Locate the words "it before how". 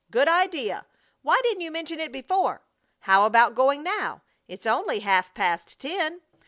1.99-3.27